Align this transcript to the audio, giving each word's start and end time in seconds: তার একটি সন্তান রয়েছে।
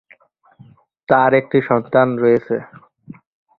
তার 1.09 1.31
একটি 1.33 1.57
সন্তান 1.69 2.07
রয়েছে। 2.17 2.55